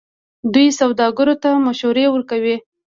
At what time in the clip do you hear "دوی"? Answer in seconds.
0.53-0.67